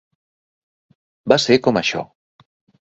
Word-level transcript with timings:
Va 1.33 1.39
ser 1.45 1.61
com 1.69 1.81
això. 1.85 2.05